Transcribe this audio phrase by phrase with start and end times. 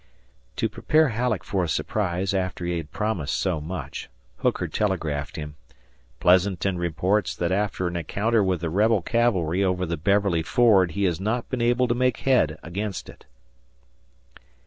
[0.55, 5.57] To prepare Halleck for a surprise after he had promised so much, Hooker telegraphed him,
[6.19, 11.03] "Pleasanton reports that after an encounter with the rebel cavalry over the Beverly ford he
[11.03, 13.25] has not been able to make head against it."